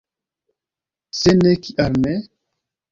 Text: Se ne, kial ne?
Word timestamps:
Se 1.19 1.31
ne, 1.43 1.51
kial 1.65 1.93
ne? 2.07 2.13